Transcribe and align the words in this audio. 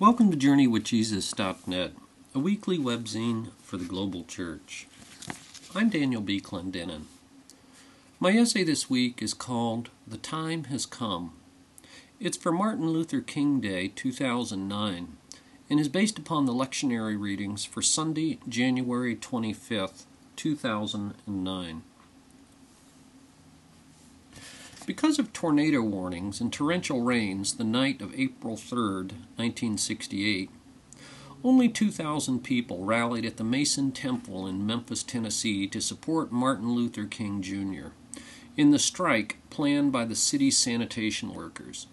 Welcome 0.00 0.30
to 0.30 0.36
JourneyWithJesus.net, 0.38 1.92
a 2.34 2.38
weekly 2.38 2.78
webzine 2.78 3.48
for 3.60 3.76
the 3.76 3.84
global 3.84 4.24
church. 4.24 4.86
I'm 5.74 5.90
Daniel 5.90 6.22
B. 6.22 6.40
Clendenin. 6.40 7.02
My 8.18 8.30
essay 8.30 8.64
this 8.64 8.88
week 8.88 9.20
is 9.20 9.34
called 9.34 9.90
The 10.08 10.16
Time 10.16 10.64
Has 10.64 10.86
Come. 10.86 11.34
It's 12.18 12.38
for 12.38 12.50
Martin 12.50 12.88
Luther 12.88 13.20
King 13.20 13.60
Day 13.60 13.88
2009 13.88 15.18
and 15.68 15.78
is 15.78 15.88
based 15.90 16.18
upon 16.18 16.46
the 16.46 16.54
lectionary 16.54 17.20
readings 17.20 17.66
for 17.66 17.82
Sunday, 17.82 18.38
January 18.48 19.14
25th, 19.14 20.04
2009. 20.34 21.82
Because 24.90 25.20
of 25.20 25.32
tornado 25.32 25.82
warnings 25.82 26.40
and 26.40 26.52
torrential 26.52 27.02
rains 27.02 27.54
the 27.54 27.62
night 27.62 28.02
of 28.02 28.12
April 28.18 28.56
3, 28.56 28.80
1968, 29.36 30.50
only 31.44 31.68
2,000 31.68 32.42
people 32.42 32.84
rallied 32.84 33.24
at 33.24 33.36
the 33.36 33.44
Mason 33.44 33.92
Temple 33.92 34.48
in 34.48 34.66
Memphis, 34.66 35.04
Tennessee 35.04 35.68
to 35.68 35.80
support 35.80 36.32
Martin 36.32 36.74
Luther 36.74 37.04
King 37.04 37.40
Jr. 37.40 37.90
in 38.56 38.72
the 38.72 38.80
strike 38.80 39.36
planned 39.48 39.92
by 39.92 40.04
the 40.04 40.16
city's 40.16 40.58
sanitation 40.58 41.34
workers. 41.34 41.86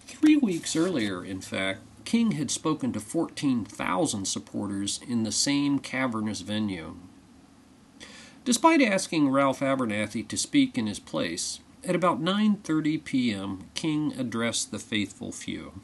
Three 0.00 0.36
weeks 0.36 0.74
earlier, 0.74 1.24
in 1.24 1.40
fact, 1.40 1.82
King 2.04 2.32
had 2.32 2.50
spoken 2.50 2.92
to 2.92 2.98
14,000 2.98 4.24
supporters 4.24 4.98
in 5.06 5.22
the 5.22 5.30
same 5.30 5.78
cavernous 5.78 6.40
venue. 6.40 6.96
Despite 8.44 8.82
asking 8.82 9.28
Ralph 9.28 9.60
Abernathy 9.60 10.26
to 10.26 10.36
speak 10.36 10.76
in 10.76 10.88
his 10.88 10.98
place, 10.98 11.60
at 11.84 11.94
about 11.94 12.20
9:30 12.20 13.04
p.m., 13.04 13.68
King 13.74 14.12
addressed 14.18 14.70
the 14.70 14.78
faithful 14.78 15.32
few. 15.32 15.80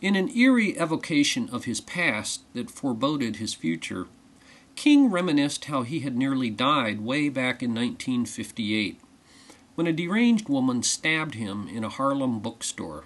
In 0.00 0.16
an 0.16 0.28
eerie 0.36 0.76
evocation 0.78 1.48
of 1.50 1.64
his 1.64 1.80
past 1.80 2.42
that 2.54 2.70
foreboded 2.70 3.36
his 3.36 3.54
future, 3.54 4.08
King 4.74 5.10
reminisced 5.10 5.66
how 5.66 5.82
he 5.82 6.00
had 6.00 6.16
nearly 6.16 6.50
died 6.50 7.00
way 7.00 7.28
back 7.28 7.62
in 7.62 7.70
1958 7.70 9.00
when 9.74 9.86
a 9.86 9.92
deranged 9.92 10.48
woman 10.48 10.82
stabbed 10.82 11.34
him 11.34 11.68
in 11.68 11.84
a 11.84 11.88
Harlem 11.88 12.40
bookstore. 12.40 13.04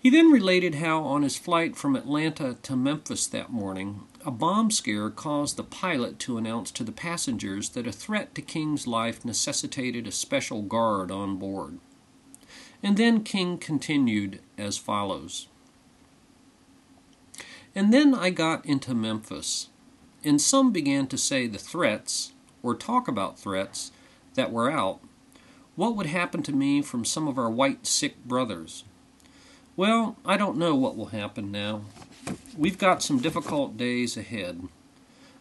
He 0.00 0.10
then 0.10 0.30
related 0.30 0.76
how, 0.76 1.02
on 1.02 1.22
his 1.22 1.36
flight 1.36 1.74
from 1.74 1.96
Atlanta 1.96 2.56
to 2.62 2.76
Memphis 2.76 3.26
that 3.26 3.50
morning, 3.50 4.02
a 4.24 4.30
bomb 4.30 4.70
scare 4.70 5.10
caused 5.10 5.56
the 5.56 5.64
pilot 5.64 6.20
to 6.20 6.38
announce 6.38 6.70
to 6.72 6.84
the 6.84 6.92
passengers 6.92 7.70
that 7.70 7.86
a 7.86 7.92
threat 7.92 8.32
to 8.36 8.42
King's 8.42 8.86
life 8.86 9.24
necessitated 9.24 10.06
a 10.06 10.12
special 10.12 10.62
guard 10.62 11.10
on 11.10 11.36
board. 11.36 11.78
And 12.80 12.96
then 12.96 13.24
King 13.24 13.58
continued 13.58 14.40
as 14.56 14.78
follows 14.78 15.48
And 17.74 17.92
then 17.92 18.14
I 18.14 18.30
got 18.30 18.64
into 18.64 18.94
Memphis, 18.94 19.68
and 20.22 20.40
some 20.40 20.70
began 20.70 21.08
to 21.08 21.18
say 21.18 21.48
the 21.48 21.58
threats, 21.58 22.34
or 22.62 22.76
talk 22.76 23.08
about 23.08 23.38
threats, 23.38 23.90
that 24.34 24.52
were 24.52 24.70
out. 24.70 25.00
What 25.74 25.96
would 25.96 26.06
happen 26.06 26.44
to 26.44 26.52
me 26.52 26.82
from 26.82 27.04
some 27.04 27.26
of 27.26 27.36
our 27.36 27.50
white 27.50 27.84
sick 27.84 28.24
brothers? 28.24 28.84
Well, 29.78 30.16
I 30.26 30.36
don't 30.36 30.58
know 30.58 30.74
what 30.74 30.96
will 30.96 31.14
happen 31.14 31.52
now. 31.52 31.82
We've 32.56 32.78
got 32.78 33.00
some 33.00 33.20
difficult 33.20 33.76
days 33.76 34.16
ahead. 34.16 34.66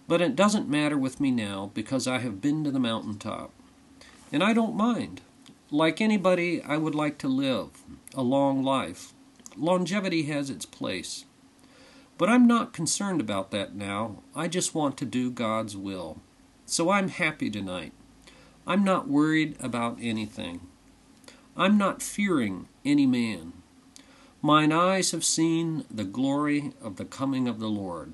But 0.07 0.21
it 0.21 0.35
doesn't 0.35 0.69
matter 0.69 0.95
with 0.95 1.19
me 1.19 1.31
now 1.31 1.71
because 1.73 2.05
I 2.05 2.19
have 2.19 2.39
been 2.39 2.63
to 2.63 2.69
the 2.69 2.79
mountaintop. 2.79 3.51
And 4.31 4.43
I 4.43 4.53
don't 4.53 4.75
mind. 4.75 5.21
Like 5.71 5.99
anybody, 5.99 6.61
I 6.61 6.77
would 6.77 6.93
like 6.93 7.17
to 7.17 7.27
live 7.27 7.81
a 8.13 8.21
long 8.21 8.61
life. 8.61 9.11
Longevity 9.55 10.21
has 10.25 10.51
its 10.51 10.67
place. 10.67 11.25
But 12.19 12.29
I'm 12.29 12.45
not 12.45 12.73
concerned 12.73 13.19
about 13.19 13.49
that 13.49 13.73
now. 13.73 14.21
I 14.35 14.47
just 14.47 14.75
want 14.75 14.97
to 14.97 15.05
do 15.05 15.31
God's 15.31 15.75
will. 15.75 16.19
So 16.67 16.91
I'm 16.91 17.07
happy 17.07 17.49
tonight. 17.49 17.91
I'm 18.67 18.83
not 18.83 19.07
worried 19.07 19.55
about 19.59 19.97
anything. 19.99 20.61
I'm 21.57 21.75
not 21.79 22.03
fearing 22.03 22.67
any 22.85 23.07
man. 23.07 23.56
Mine 24.47 24.71
eyes 24.71 25.11
have 25.11 25.25
seen 25.25 25.83
the 25.91 26.05
glory 26.05 26.71
of 26.81 26.95
the 26.95 27.03
coming 27.03 27.49
of 27.49 27.59
the 27.59 27.67
Lord. 27.67 28.13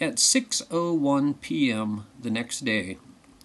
At 0.00 0.18
6:01 0.18 1.40
p.m. 1.40 2.06
the 2.22 2.30
next 2.30 2.64
day, 2.64 2.98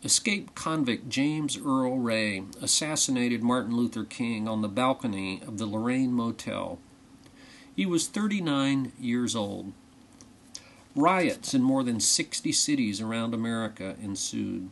escaped 0.04 0.54
convict 0.54 1.10
James 1.10 1.58
Earl 1.58 1.98
Ray 1.98 2.44
assassinated 2.62 3.42
Martin 3.42 3.76
Luther 3.76 4.04
King 4.04 4.48
on 4.48 4.62
the 4.62 4.68
balcony 4.68 5.42
of 5.48 5.58
the 5.58 5.66
Lorraine 5.66 6.14
Motel. 6.14 6.78
He 7.76 7.88
was 7.88 8.08
39 8.08 8.92
years 9.00 9.36
old. 9.36 9.74
Riots 10.96 11.56
in 11.56 11.64
more 11.64 11.84
than 11.84 12.00
60 12.00 12.52
cities 12.52 13.02
around 13.02 13.34
America 13.34 13.96
ensued. 14.00 14.70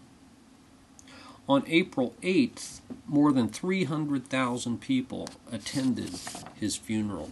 On 1.50 1.64
April 1.66 2.14
8th, 2.22 2.82
more 3.08 3.32
than 3.32 3.50
300,000 3.50 4.80
people 4.80 5.28
attended 5.52 6.12
his 6.54 6.76
funeral. 6.76 7.32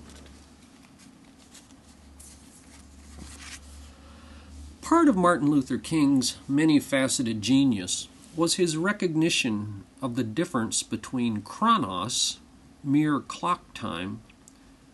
Part 4.81 5.07
of 5.07 5.15
Martin 5.15 5.51
Luther 5.51 5.77
King's 5.77 6.37
many 6.47 6.79
faceted 6.79 7.43
genius 7.43 8.07
was 8.35 8.55
his 8.55 8.75
recognition 8.75 9.83
of 10.01 10.15
the 10.15 10.23
difference 10.23 10.81
between 10.81 11.43
chronos, 11.43 12.39
mere 12.83 13.19
clock 13.19 13.71
time, 13.75 14.21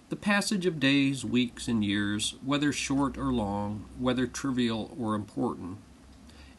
the 0.09 0.17
passage 0.17 0.65
of 0.65 0.81
days, 0.81 1.23
weeks, 1.23 1.69
and 1.69 1.85
years, 1.85 2.35
whether 2.43 2.73
short 2.73 3.17
or 3.17 3.31
long, 3.31 3.85
whether 3.97 4.27
trivial 4.27 4.93
or 4.99 5.15
important, 5.15 5.77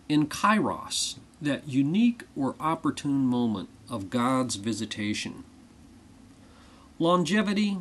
in 0.08 0.26
kairos, 0.28 1.16
that 1.44 1.68
unique 1.68 2.24
or 2.36 2.56
opportune 2.58 3.26
moment 3.26 3.68
of 3.88 4.10
God's 4.10 4.56
visitation. 4.56 5.44
Longevity, 6.98 7.78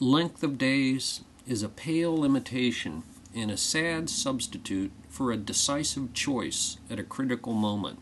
length 0.00 0.42
of 0.42 0.58
days, 0.58 1.22
is 1.46 1.62
a 1.62 1.68
pale 1.68 2.24
imitation 2.24 3.02
and 3.34 3.50
a 3.50 3.56
sad 3.56 4.08
substitute 4.08 4.92
for 5.08 5.30
a 5.30 5.36
decisive 5.36 6.12
choice 6.12 6.78
at 6.90 6.98
a 6.98 7.04
critical 7.04 7.52
moment, 7.52 7.98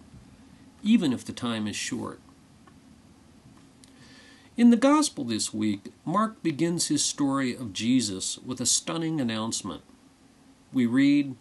even 0.83 1.13
if 1.13 1.25
the 1.25 1.33
time 1.33 1.67
is 1.67 1.77
short. 1.77 2.21
In 4.57 4.71
the 4.71 4.77
Gospel 4.77 5.25
this 5.25 5.55
week, 5.55 5.93
Mark 6.05 6.43
begins 6.43 6.89
his 6.89 7.03
story 7.03 7.55
of 7.55 7.73
Jesus 7.73 8.39
with 8.39 8.61
a 8.61 8.67
stunning 8.67 9.21
announcement. 9.21 9.83
We 10.73 10.85
read 10.85 11.37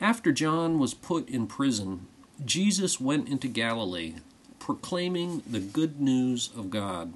After 0.00 0.30
John 0.30 0.78
was 0.78 0.92
put 0.92 1.28
in 1.28 1.46
prison, 1.46 2.06
Jesus 2.44 3.00
went 3.00 3.28
into 3.28 3.48
Galilee, 3.48 4.14
proclaiming 4.58 5.42
the 5.46 5.60
good 5.60 6.00
news 6.00 6.50
of 6.56 6.70
God. 6.70 7.12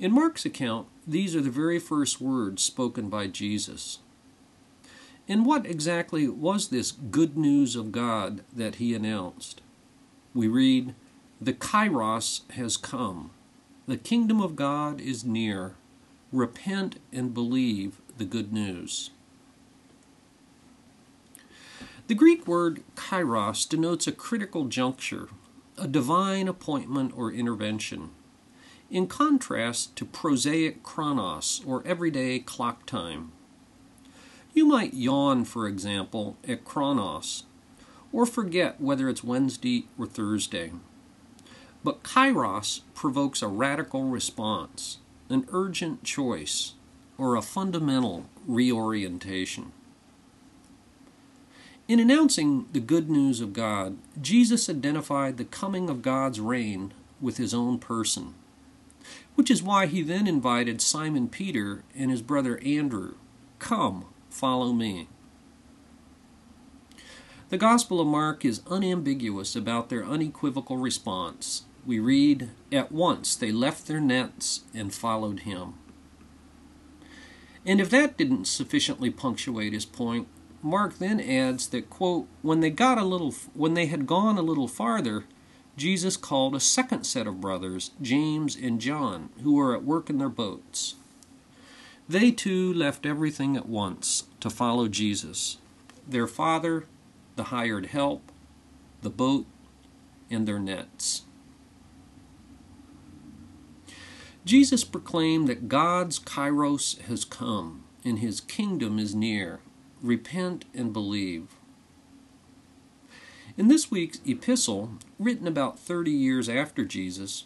In 0.00 0.12
Mark's 0.12 0.46
account, 0.46 0.86
these 1.06 1.34
are 1.34 1.40
the 1.40 1.50
very 1.50 1.78
first 1.78 2.20
words 2.20 2.62
spoken 2.62 3.08
by 3.08 3.26
Jesus. 3.26 3.98
And 5.28 5.44
what 5.44 5.66
exactly 5.66 6.26
was 6.28 6.68
this 6.68 6.92
good 6.92 7.36
news 7.36 7.76
of 7.76 7.92
God 7.92 8.42
that 8.54 8.76
he 8.76 8.94
announced? 8.94 9.60
We 10.32 10.48
read, 10.48 10.94
The 11.40 11.52
Kairos 11.52 12.50
has 12.52 12.76
come. 12.76 13.30
The 13.86 13.96
kingdom 13.96 14.40
of 14.40 14.56
God 14.56 15.00
is 15.00 15.24
near. 15.24 15.74
Repent 16.32 16.98
and 17.12 17.34
believe 17.34 18.00
the 18.16 18.24
good 18.24 18.52
news. 18.52 19.10
The 22.08 22.14
Greek 22.14 22.46
word 22.46 22.82
kairos 22.94 23.68
denotes 23.68 24.06
a 24.06 24.12
critical 24.12 24.64
juncture, 24.64 25.28
a 25.76 25.86
divine 25.86 26.48
appointment 26.48 27.12
or 27.14 27.30
intervention, 27.30 28.12
in 28.90 29.06
contrast 29.08 29.94
to 29.96 30.06
prosaic 30.06 30.82
chronos 30.82 31.60
or 31.66 31.86
everyday 31.86 32.38
clock 32.38 32.86
time. 32.86 33.32
You 34.54 34.64
might 34.64 34.94
yawn, 34.94 35.44
for 35.44 35.68
example, 35.68 36.38
at 36.48 36.64
chronos, 36.64 37.42
or 38.10 38.24
forget 38.24 38.80
whether 38.80 39.10
it's 39.10 39.22
Wednesday 39.22 39.84
or 39.98 40.06
Thursday. 40.06 40.72
But 41.84 42.04
kairos 42.04 42.80
provokes 42.94 43.42
a 43.42 43.48
radical 43.48 44.04
response, 44.04 44.96
an 45.28 45.46
urgent 45.52 46.04
choice, 46.04 46.72
or 47.18 47.36
a 47.36 47.42
fundamental 47.42 48.24
reorientation. 48.46 49.72
In 51.88 52.00
announcing 52.00 52.66
the 52.74 52.80
good 52.80 53.08
news 53.08 53.40
of 53.40 53.54
God, 53.54 53.96
Jesus 54.20 54.68
identified 54.68 55.38
the 55.38 55.46
coming 55.46 55.88
of 55.88 56.02
God's 56.02 56.38
reign 56.38 56.92
with 57.18 57.38
his 57.38 57.54
own 57.54 57.78
person, 57.78 58.34
which 59.36 59.50
is 59.50 59.62
why 59.62 59.86
he 59.86 60.02
then 60.02 60.26
invited 60.26 60.82
Simon 60.82 61.28
Peter 61.30 61.84
and 61.96 62.10
his 62.10 62.20
brother 62.20 62.60
Andrew, 62.62 63.14
Come, 63.58 64.04
follow 64.28 64.74
me. 64.74 65.08
The 67.48 67.56
Gospel 67.56 68.02
of 68.02 68.06
Mark 68.06 68.44
is 68.44 68.60
unambiguous 68.68 69.56
about 69.56 69.88
their 69.88 70.04
unequivocal 70.04 70.76
response. 70.76 71.64
we 71.86 71.98
read, 71.98 72.50
At 72.70 72.92
once 72.92 73.34
they 73.34 73.50
left 73.50 73.86
their 73.86 74.00
nets 74.00 74.60
and 74.74 74.92
followed 74.92 75.40
him. 75.40 75.72
And 77.64 77.80
if 77.80 77.88
that 77.88 78.18
didn't 78.18 78.44
sufficiently 78.44 79.08
punctuate 79.08 79.72
his 79.72 79.86
point, 79.86 80.28
Mark 80.62 80.98
then 80.98 81.20
adds 81.20 81.68
that, 81.68 81.88
quote, 81.88 82.26
when 82.42 82.60
they 82.60 82.70
got 82.70 82.98
a 82.98 83.04
little 83.04 83.34
when 83.54 83.74
they 83.74 83.86
had 83.86 84.06
gone 84.06 84.36
a 84.38 84.42
little 84.42 84.68
farther, 84.68 85.24
Jesus 85.76 86.16
called 86.16 86.54
a 86.54 86.60
second 86.60 87.04
set 87.04 87.26
of 87.26 87.40
brothers, 87.40 87.92
James 88.02 88.56
and 88.56 88.80
John, 88.80 89.30
who 89.42 89.54
were 89.54 89.74
at 89.74 89.84
work 89.84 90.10
in 90.10 90.18
their 90.18 90.28
boats. 90.28 90.96
They 92.08 92.30
too 92.30 92.72
left 92.72 93.06
everything 93.06 93.56
at 93.56 93.68
once 93.68 94.24
to 94.40 94.50
follow 94.50 94.88
Jesus 94.88 95.58
their 96.06 96.26
father, 96.26 96.86
the 97.36 97.44
hired 97.44 97.86
help, 97.86 98.32
the 99.02 99.10
boat, 99.10 99.46
and 100.30 100.48
their 100.48 100.58
nets. 100.58 101.22
Jesus 104.44 104.82
proclaimed 104.82 105.46
that 105.48 105.68
God's 105.68 106.18
kairos 106.18 106.98
has 107.02 107.26
come 107.26 107.84
and 108.04 108.20
his 108.20 108.40
kingdom 108.40 108.98
is 108.98 109.14
near. 109.14 109.60
Repent 110.02 110.64
and 110.74 110.92
believe. 110.92 111.56
In 113.56 113.66
this 113.66 113.90
week's 113.90 114.20
epistle, 114.24 114.92
written 115.18 115.48
about 115.48 115.78
30 115.78 116.12
years 116.12 116.48
after 116.48 116.84
Jesus, 116.84 117.44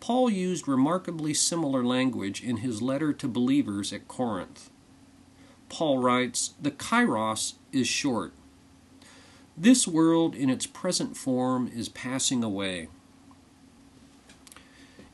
Paul 0.00 0.28
used 0.28 0.68
remarkably 0.68 1.32
similar 1.32 1.82
language 1.82 2.42
in 2.42 2.58
his 2.58 2.82
letter 2.82 3.14
to 3.14 3.26
believers 3.26 3.92
at 3.92 4.08
Corinth. 4.08 4.70
Paul 5.70 5.98
writes, 5.98 6.54
The 6.60 6.70
kairos 6.70 7.54
is 7.72 7.88
short. 7.88 8.34
This 9.56 9.88
world 9.88 10.34
in 10.34 10.50
its 10.50 10.66
present 10.66 11.16
form 11.16 11.70
is 11.74 11.88
passing 11.88 12.44
away. 12.44 12.88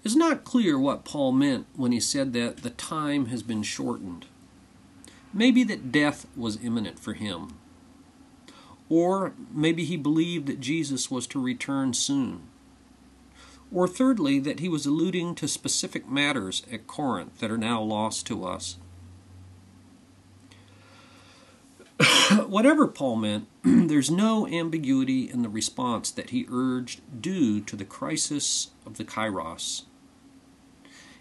It's 0.02 0.17
not 0.17 0.43
clear 0.43 0.76
what 0.76 1.05
Paul 1.05 1.31
meant 1.31 1.67
when 1.76 1.93
he 1.93 2.00
said 2.00 2.32
that 2.32 2.58
the 2.58 2.70
time 2.70 3.26
has 3.26 3.44
been 3.44 3.62
shortened. 3.62 4.26
Maybe 5.32 5.64
that 5.64 5.90
death 5.93 6.26
was 6.37 6.62
imminent 6.62 6.99
for 6.99 7.14
him. 7.14 7.58
Or 8.88 9.32
maybe 9.50 9.84
he 9.84 9.96
believed 9.96 10.46
that 10.46 10.61
Jesus 10.61 11.11
was 11.11 11.26
to 11.29 11.43
return 11.43 11.94
soon. 11.94 12.43
Or 13.73 13.88
thirdly, 13.88 14.38
that 14.40 14.61
he 14.61 14.69
was 14.69 14.84
alluding 14.84 15.34
to 15.37 15.49
specific 15.49 16.06
matters 16.08 16.62
at 16.70 16.87
Corinth 16.87 17.38
that 17.38 17.50
are 17.50 17.56
now 17.56 17.81
lost 17.81 18.26
to 18.26 18.44
us. 18.44 18.76
Whatever 22.46 22.87
Paul 22.87 23.17
meant, 23.17 23.49
there's 23.62 24.11
no 24.11 24.46
ambiguity 24.46 25.31
in 25.31 25.43
the 25.43 25.49
response 25.49 26.11
that 26.11 26.31
he 26.31 26.46
urged 26.50 27.00
due 27.23 27.61
to 27.62 27.76
the 27.76 27.84
crisis 27.84 28.73
of 28.84 28.99
the 28.99 29.05
kairos. 29.05 29.84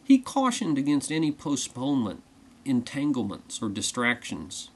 He 0.04 0.18
cautioned 0.18 0.78
against 0.78 1.12
any 1.12 1.31
postponement, 1.31 2.24
entanglements, 2.66 3.62
or 3.62 3.69
distractions. 3.69 4.69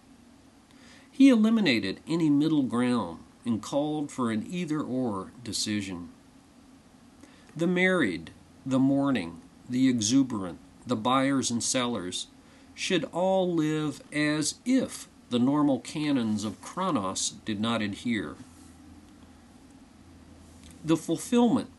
He 1.12 1.30
eliminated 1.30 2.02
any 2.08 2.30
middle 2.30 2.64
ground 2.64 3.20
and 3.46 3.62
called 3.62 4.12
for 4.12 4.32
an 4.32 4.46
either 4.50 4.82
or 4.82 5.32
decision. 5.44 6.10
The 7.56 7.68
married, 7.68 8.32
the 8.66 8.80
mourning, 8.80 9.42
the 9.70 9.88
exuberant, 9.88 10.60
the 10.86 10.96
buyers 10.96 11.50
and 11.50 11.64
sellers 11.64 12.28
should 12.74 13.06
all 13.06 13.54
live 13.54 14.02
as 14.12 14.56
if 14.66 15.08
the 15.30 15.40
normal 15.40 15.80
canons 15.80 16.44
of 16.44 16.62
chronos 16.62 17.34
did 17.46 17.60
not 17.60 17.82
adhere. 17.82 18.36
The 20.84 20.98
fulfillment 20.98 21.70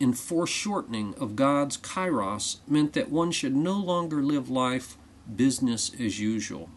and 0.00 0.18
foreshortening 0.18 1.14
of 1.14 1.36
God's 1.36 1.76
kairos 1.76 2.58
meant 2.66 2.92
that 2.92 3.10
one 3.10 3.32
should 3.32 3.56
no 3.56 3.78
longer 3.78 4.22
live 4.22 4.50
life 4.50 4.96
business 5.34 5.90
as 5.98 6.20
usual. 6.20 6.68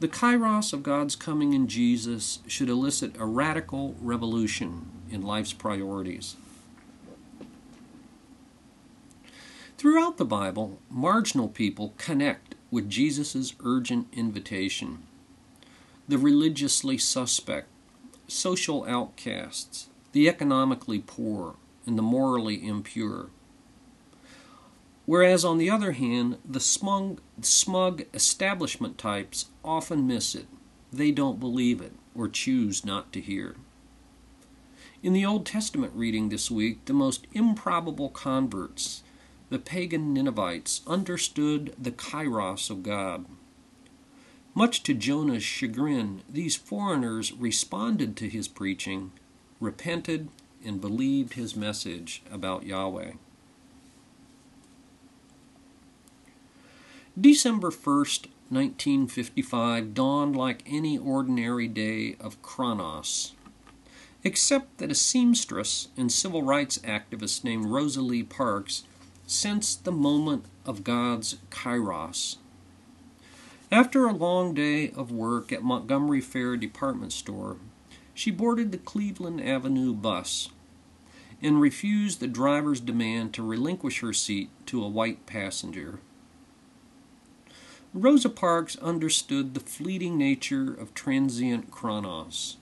The 0.00 0.08
kairos 0.08 0.72
of 0.72 0.82
God's 0.82 1.16
coming 1.16 1.54
in 1.54 1.68
Jesus 1.68 2.40
should 2.46 2.68
elicit 2.68 3.16
a 3.18 3.24
radical 3.24 3.94
revolution 4.00 4.90
in 5.10 5.22
life's 5.22 5.54
priorities. 5.54 6.36
Throughout 9.78 10.16
the 10.16 10.24
Bible, 10.24 10.78
marginal 10.90 11.48
people 11.48 11.94
connect 11.96 12.54
with 12.70 12.90
Jesus' 12.90 13.54
urgent 13.64 14.08
invitation. 14.12 15.02
The 16.08 16.18
religiously 16.18 16.98
suspect, 16.98 17.68
social 18.26 18.84
outcasts, 18.86 19.88
the 20.12 20.28
economically 20.28 20.98
poor, 20.98 21.56
and 21.86 21.96
the 21.96 22.02
morally 22.02 22.66
impure. 22.66 23.30
Whereas, 25.06 25.44
on 25.44 25.58
the 25.58 25.70
other 25.70 25.92
hand, 25.92 26.38
the 26.44 26.60
smug, 26.60 27.20
smug 27.40 28.04
establishment 28.12 28.98
types 28.98 29.46
often 29.64 30.06
miss 30.06 30.34
it. 30.34 30.46
They 30.92 31.12
don't 31.12 31.38
believe 31.38 31.80
it 31.80 31.92
or 32.14 32.28
choose 32.28 32.84
not 32.84 33.12
to 33.12 33.20
hear. 33.20 33.54
In 35.02 35.12
the 35.12 35.24
Old 35.24 35.46
Testament 35.46 35.92
reading 35.94 36.28
this 36.28 36.50
week, 36.50 36.84
the 36.86 36.92
most 36.92 37.26
improbable 37.32 38.08
converts 38.08 39.02
the 39.48 39.58
pagan 39.60 40.12
Ninevites 40.12 40.80
understood 40.86 41.72
the 41.78 41.92
kairos 41.92 42.68
of 42.68 42.82
God. 42.82 43.26
Much 44.54 44.82
to 44.82 44.94
Jonah's 44.94 45.44
chagrin, 45.44 46.22
these 46.28 46.56
foreigners 46.56 47.32
responded 47.32 48.16
to 48.16 48.28
his 48.28 48.48
preaching, 48.48 49.12
repented, 49.60 50.28
and 50.64 50.80
believed 50.80 51.34
his 51.34 51.56
message 51.56 52.22
about 52.30 52.64
Yahweh. 52.64 53.12
December 57.18 57.70
1st, 57.70 58.26
1955 58.48 59.94
dawned 59.94 60.36
like 60.36 60.62
any 60.66 60.98
ordinary 60.98 61.66
day 61.66 62.14
of 62.20 62.40
Chronos, 62.42 63.32
except 64.22 64.78
that 64.78 64.90
a 64.90 64.94
seamstress 64.94 65.88
and 65.96 66.12
civil 66.12 66.42
rights 66.42 66.78
activist 66.78 67.42
named 67.42 67.66
Rosa 67.66 68.02
Parks 68.28 68.84
sensed 69.26 69.84
the 69.84 69.92
moment 69.92 70.44
of 70.64 70.84
God's 70.84 71.36
kairos. 71.50 72.36
After 73.72 74.06
a 74.06 74.12
long 74.12 74.54
day 74.54 74.90
of 74.90 75.10
work 75.10 75.52
at 75.52 75.64
Montgomery 75.64 76.20
Fair 76.20 76.56
department 76.56 77.12
store, 77.12 77.56
she 78.16 78.30
boarded 78.30 78.72
the 78.72 78.78
Cleveland 78.78 79.42
Avenue 79.42 79.92
bus 79.92 80.48
and 81.42 81.60
refused 81.60 82.18
the 82.18 82.26
driver's 82.26 82.80
demand 82.80 83.34
to 83.34 83.46
relinquish 83.46 84.00
her 84.00 84.14
seat 84.14 84.48
to 84.64 84.82
a 84.82 84.88
white 84.88 85.26
passenger. 85.26 86.00
Rosa 87.92 88.30
Parks 88.30 88.76
understood 88.76 89.52
the 89.52 89.60
fleeting 89.60 90.16
nature 90.16 90.72
of 90.72 90.94
transient 90.94 91.70
chronos 91.70 92.56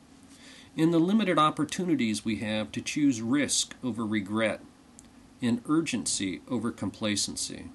and 0.76 0.92
the 0.92 0.98
limited 0.98 1.38
opportunities 1.38 2.24
we 2.24 2.36
have 2.36 2.72
to 2.72 2.80
choose 2.80 3.22
risk 3.22 3.76
over 3.84 4.04
regret 4.04 4.60
and 5.40 5.62
urgency 5.68 6.40
over 6.48 6.72
complacency. 6.72 7.66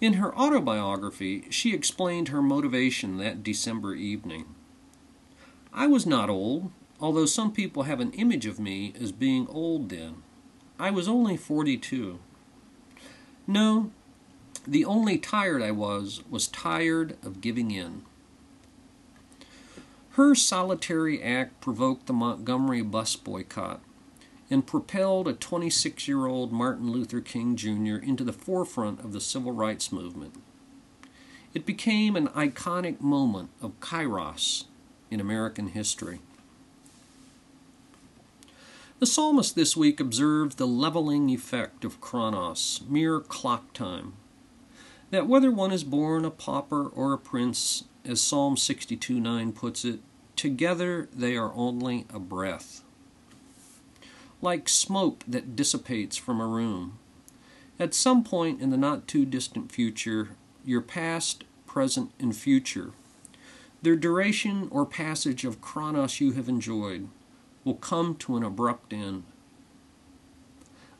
In 0.00 0.12
her 0.12 0.32
autobiography, 0.38 1.46
she 1.50 1.74
explained 1.74 2.28
her 2.28 2.40
motivation 2.40 3.16
that 3.16 3.42
December 3.42 3.94
evening. 3.94 4.54
I 5.72 5.86
was 5.86 6.06
not 6.06 6.28
old, 6.28 6.70
although 7.00 7.26
some 7.26 7.52
people 7.52 7.84
have 7.84 8.00
an 8.00 8.12
image 8.12 8.46
of 8.46 8.58
me 8.58 8.92
as 9.00 9.12
being 9.12 9.46
old 9.48 9.88
then. 9.88 10.22
I 10.78 10.90
was 10.90 11.08
only 11.08 11.36
42. 11.36 12.18
No, 13.46 13.90
the 14.66 14.84
only 14.84 15.18
tired 15.18 15.62
I 15.62 15.70
was 15.70 16.22
was 16.28 16.48
tired 16.48 17.16
of 17.22 17.40
giving 17.40 17.70
in. 17.70 18.02
Her 20.14 20.34
solitary 20.34 21.22
act 21.22 21.60
provoked 21.60 22.06
the 22.06 22.12
Montgomery 22.12 22.82
bus 22.82 23.14
boycott 23.16 23.80
and 24.50 24.66
propelled 24.66 25.28
a 25.28 25.32
26 25.32 26.08
year 26.08 26.26
old 26.26 26.50
Martin 26.50 26.90
Luther 26.90 27.20
King 27.20 27.54
Jr. 27.54 27.96
into 27.96 28.24
the 28.24 28.32
forefront 28.32 29.00
of 29.00 29.12
the 29.12 29.20
civil 29.20 29.52
rights 29.52 29.92
movement. 29.92 30.34
It 31.54 31.64
became 31.64 32.16
an 32.16 32.28
iconic 32.28 33.00
moment 33.00 33.50
of 33.62 33.78
kairos 33.80 34.64
in 35.10 35.20
American 35.20 35.68
history. 35.68 36.20
The 38.98 39.06
psalmist 39.06 39.54
this 39.54 39.76
week 39.76 39.98
observed 39.98 40.58
the 40.58 40.66
leveling 40.66 41.30
effect 41.30 41.84
of 41.84 42.00
chronos, 42.00 42.82
mere 42.88 43.20
clock 43.20 43.72
time. 43.72 44.14
That 45.10 45.26
whether 45.26 45.50
one 45.50 45.72
is 45.72 45.84
born 45.84 46.24
a 46.24 46.30
pauper 46.30 46.86
or 46.86 47.12
a 47.12 47.18
prince, 47.18 47.84
as 48.04 48.20
Psalm 48.20 48.56
62 48.56 49.18
9 49.18 49.52
puts 49.52 49.84
it, 49.84 50.00
together 50.36 51.08
they 51.14 51.36
are 51.36 51.52
only 51.54 52.06
a 52.12 52.18
breath 52.18 52.82
like 54.42 54.68
smoke 54.68 55.24
that 55.28 55.56
dissipates 55.56 56.16
from 56.16 56.40
a 56.40 56.46
room. 56.46 56.98
At 57.78 57.94
some 57.94 58.24
point 58.24 58.60
in 58.60 58.70
the 58.70 58.76
not 58.76 59.06
too 59.06 59.24
distant 59.24 59.72
future, 59.72 60.30
your 60.64 60.80
past, 60.80 61.44
present, 61.66 62.12
and 62.18 62.34
future, 62.34 62.92
their 63.82 63.96
duration 63.96 64.68
or 64.70 64.84
passage 64.84 65.44
of 65.44 65.60
chronos 65.60 66.20
you 66.20 66.32
have 66.32 66.48
enjoyed, 66.48 67.08
will 67.64 67.74
come 67.74 68.14
to 68.16 68.36
an 68.36 68.42
abrupt 68.42 68.92
end. 68.92 69.24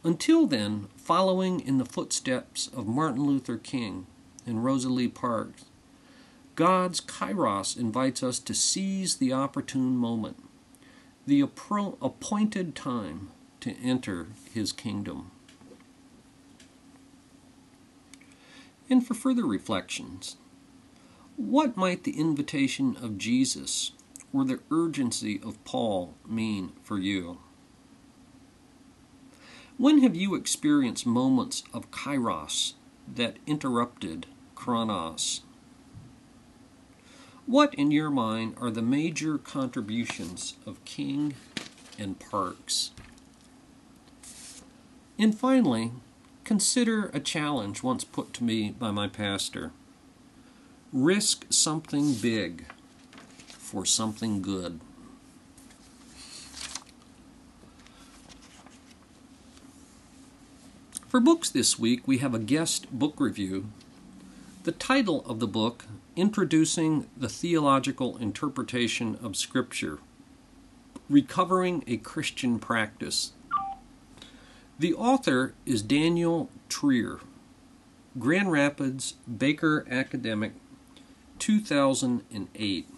Until 0.03 0.47
then, 0.47 0.89
following 0.97 1.61
in 1.61 1.79
the 1.79 1.85
footsteps 1.85 2.69
of 2.69 2.87
Martin 2.87 3.25
Luther 3.25 3.59
King 3.59 4.07
and 4.47 4.65
Rosa 4.65 4.89
Lee 4.89 5.09
Parks, 5.09 5.65
God's 6.57 7.01
kairos 7.01 7.77
invites 7.79 8.23
us 8.23 8.39
to 8.39 8.55
seize 8.55 9.17
the 9.17 9.33
opportune 9.33 9.97
moment, 9.97 10.43
the 11.27 11.41
appointed 11.41 12.75
time 12.75 13.31
to 13.61 13.77
enter 13.83 14.29
his 14.53 14.73
kingdom. 14.73 15.31
And 18.89 19.07
for 19.07 19.15
further 19.15 19.45
reflections, 19.45 20.37
what 21.41 21.75
might 21.75 22.05
the 22.05 22.19
invitation 22.21 22.99
of 23.03 23.17
Jesus 23.17 23.93
or 24.31 24.45
the 24.45 24.61
urgency 24.71 25.41
of 25.43 25.65
Paul 25.65 26.15
mean 26.29 26.73
for 26.83 26.99
you? 26.99 27.39
When 29.79 30.03
have 30.03 30.15
you 30.15 30.35
experienced 30.35 31.07
moments 31.07 31.63
of 31.73 31.91
kairos 31.91 32.75
that 33.15 33.39
interrupted 33.47 34.27
chronos? 34.55 35.41
What, 37.47 37.75
in 37.75 37.91
your 37.91 38.11
mind, 38.11 38.57
are 38.61 38.71
the 38.71 38.83
major 38.83 39.39
contributions 39.39 40.57
of 40.67 40.85
King 40.85 41.35
and 41.99 42.21
Parks? 42.21 42.91
And 45.19 45.35
finally, 45.35 45.93
consider 46.45 47.07
a 47.15 47.19
challenge 47.19 47.83
once 47.83 48.05
put 48.05 48.35
to 48.35 48.45
me 48.45 48.73
by 48.73 48.91
my 48.91 49.09
pastor. 49.09 49.73
Risk 50.93 51.47
something 51.51 52.15
big 52.15 52.67
for 53.47 53.87
something 53.87 54.43
good. 54.43 54.81
For 61.07 61.21
books 61.21 61.49
this 61.49 61.79
week, 61.79 62.09
we 62.09 62.19
have 62.19 62.35
a 62.35 62.41
guest 62.41 62.91
book 62.91 63.21
review. 63.21 63.67
The 64.65 64.73
title 64.73 65.25
of 65.27 65.39
the 65.39 65.47
book, 65.47 65.85
Introducing 66.17 67.09
the 67.17 67.29
Theological 67.29 68.17
Interpretation 68.17 69.17
of 69.23 69.37
Scripture 69.37 69.99
Recovering 71.09 71.85
a 71.87 71.99
Christian 71.99 72.59
Practice. 72.59 73.31
The 74.77 74.95
author 74.95 75.55
is 75.65 75.83
Daniel 75.83 76.51
Treier, 76.69 77.21
Grand 78.19 78.51
Rapids 78.51 79.15
Baker 79.39 79.87
Academic, 79.89 80.55
2008. 81.41 82.89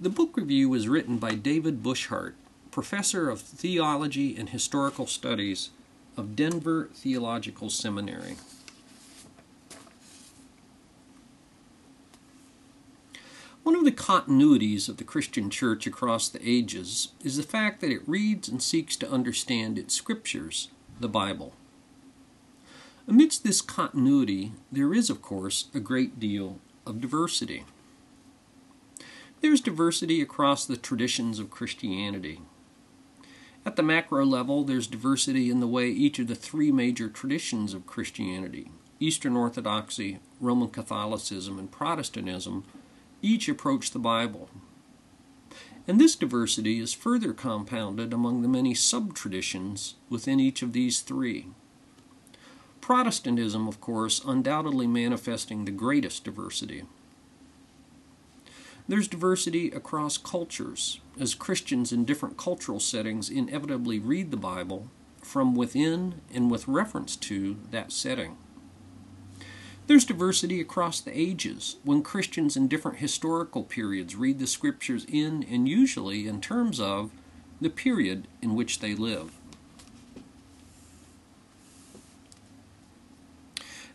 The 0.00 0.10
book 0.10 0.36
review 0.36 0.68
was 0.68 0.86
written 0.86 1.16
by 1.16 1.34
David 1.34 1.82
Buschart, 1.82 2.34
professor 2.70 3.30
of 3.30 3.40
theology 3.40 4.36
and 4.36 4.50
historical 4.50 5.06
studies 5.06 5.70
of 6.16 6.36
Denver 6.36 6.90
Theological 6.94 7.70
Seminary. 7.70 8.36
One 13.62 13.74
of 13.74 13.84
the 13.84 13.90
continuities 13.90 14.88
of 14.88 14.98
the 14.98 15.04
Christian 15.04 15.50
church 15.50 15.86
across 15.86 16.28
the 16.28 16.46
ages 16.46 17.12
is 17.24 17.36
the 17.36 17.42
fact 17.42 17.80
that 17.80 17.90
it 17.90 18.06
reads 18.06 18.48
and 18.48 18.62
seeks 18.62 18.96
to 18.96 19.10
understand 19.10 19.78
its 19.78 19.94
scriptures, 19.94 20.68
the 21.00 21.08
Bible. 21.08 21.54
Amidst 23.06 23.44
this 23.44 23.62
continuity, 23.62 24.52
there 24.70 24.92
is, 24.92 25.08
of 25.08 25.22
course, 25.22 25.68
a 25.74 25.80
great 25.80 26.20
deal 26.20 26.60
of 26.88 27.00
diversity. 27.00 27.64
There's 29.40 29.60
diversity 29.60 30.20
across 30.20 30.64
the 30.64 30.76
traditions 30.76 31.38
of 31.38 31.50
Christianity. 31.50 32.40
At 33.64 33.76
the 33.76 33.82
macro 33.82 34.24
level, 34.24 34.64
there's 34.64 34.86
diversity 34.86 35.50
in 35.50 35.60
the 35.60 35.68
way 35.68 35.88
each 35.88 36.18
of 36.18 36.26
the 36.26 36.34
three 36.34 36.72
major 36.72 37.08
traditions 37.08 37.74
of 37.74 37.86
Christianity 37.86 38.70
Eastern 39.00 39.36
Orthodoxy, 39.36 40.18
Roman 40.40 40.70
Catholicism, 40.70 41.58
and 41.58 41.70
Protestantism 41.70 42.64
each 43.22 43.48
approach 43.48 43.90
the 43.90 43.98
Bible. 43.98 44.48
And 45.86 46.00
this 46.00 46.16
diversity 46.16 46.80
is 46.80 46.92
further 46.92 47.32
compounded 47.32 48.12
among 48.12 48.42
the 48.42 48.48
many 48.48 48.74
sub 48.74 49.14
traditions 49.14 49.94
within 50.10 50.40
each 50.40 50.62
of 50.62 50.72
these 50.72 51.00
three. 51.00 51.46
Protestantism, 52.88 53.68
of 53.68 53.82
course, 53.82 54.22
undoubtedly 54.26 54.86
manifesting 54.86 55.66
the 55.66 55.70
greatest 55.70 56.24
diversity. 56.24 56.84
There's 58.88 59.06
diversity 59.06 59.70
across 59.70 60.16
cultures, 60.16 60.98
as 61.20 61.34
Christians 61.34 61.92
in 61.92 62.06
different 62.06 62.38
cultural 62.38 62.80
settings 62.80 63.28
inevitably 63.28 63.98
read 63.98 64.30
the 64.30 64.38
Bible 64.38 64.88
from 65.20 65.54
within 65.54 66.22
and 66.32 66.50
with 66.50 66.66
reference 66.66 67.14
to 67.16 67.58
that 67.72 67.92
setting. 67.92 68.38
There's 69.86 70.06
diversity 70.06 70.58
across 70.58 70.98
the 70.98 71.12
ages 71.14 71.76
when 71.84 72.02
Christians 72.02 72.56
in 72.56 72.68
different 72.68 73.00
historical 73.00 73.64
periods 73.64 74.16
read 74.16 74.38
the 74.38 74.46
scriptures 74.46 75.04
in 75.06 75.42
and 75.42 75.68
usually 75.68 76.26
in 76.26 76.40
terms 76.40 76.80
of 76.80 77.10
the 77.60 77.68
period 77.68 78.26
in 78.40 78.54
which 78.54 78.78
they 78.78 78.94
live. 78.94 79.32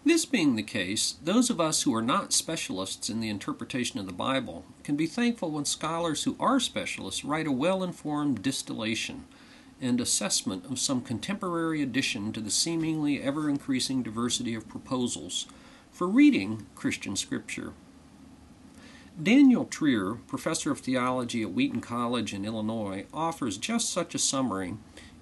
This 0.05 0.25
being 0.25 0.57
the 0.57 0.63
case, 0.63 1.15
those 1.23 1.49
of 1.49 1.61
us 1.61 1.83
who 1.83 1.95
are 1.95 2.01
not 2.01 2.33
specialists 2.33 3.09
in 3.09 3.21
the 3.21 3.29
interpretation 3.29 4.01
of 4.01 4.05
the 4.05 4.11
Bible 4.11 4.65
can 4.83 4.97
be 4.97 5.07
thankful 5.07 5.51
when 5.51 5.63
scholars 5.63 6.25
who 6.25 6.35
are 6.41 6.59
specialists 6.59 7.23
write 7.23 7.47
a 7.47 7.53
well 7.53 7.81
informed 7.81 8.41
distillation 8.41 9.23
and 9.79 10.01
assessment 10.01 10.65
of 10.65 10.77
some 10.77 10.99
contemporary 10.99 11.81
addition 11.81 12.33
to 12.33 12.41
the 12.41 12.51
seemingly 12.51 13.21
ever 13.21 13.49
increasing 13.49 14.03
diversity 14.03 14.53
of 14.53 14.67
proposals 14.67 15.47
for 15.89 16.05
reading 16.05 16.65
Christian 16.75 17.15
Scripture. 17.15 17.71
Daniel 19.21 19.65
Treier, 19.65 20.19
professor 20.27 20.71
of 20.71 20.79
theology 20.79 21.43
at 21.43 21.53
Wheaton 21.53 21.79
College 21.79 22.33
in 22.33 22.43
Illinois, 22.43 23.05
offers 23.13 23.57
just 23.57 23.89
such 23.89 24.13
a 24.13 24.19
summary 24.19 24.73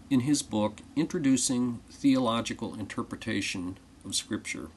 in 0.09 0.21
his 0.21 0.41
book 0.41 0.81
Introducing 0.95 1.81
Theological 1.91 2.73
Interpretation 2.73 3.77
of 4.05 4.15
Scripture. 4.15 4.69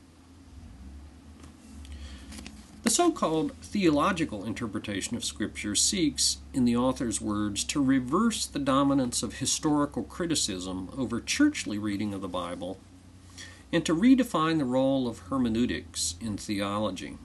The 2.83 2.91
so 2.91 3.11
called 3.11 3.53
theological 3.63 4.45
interpretation 4.45 5.17
of 5.17 5.25
Scripture 5.25 5.75
seeks, 5.75 6.39
in 6.53 6.67
the 6.67 6.77
author's 6.77 7.19
words, 7.19 7.65
to 7.65 7.83
reverse 7.83 8.45
the 8.45 8.59
dominance 8.59 9.23
of 9.23 9.39
historical 9.39 10.03
criticism 10.03 10.91
over 10.97 11.19
churchly 11.19 11.79
reading 11.79 12.13
of 12.13 12.21
the 12.21 12.29
Bible 12.29 12.79
and 13.73 13.87
to 13.87 13.97
redefine 13.97 14.59
the 14.59 14.65
role 14.65 15.09
of 15.09 15.19
hermeneutics 15.31 16.15
in 16.21 16.37
theology. 16.37 17.17